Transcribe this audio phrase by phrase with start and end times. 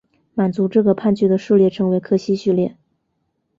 [0.33, 2.75] 满足这个判据的数列称为柯西序列。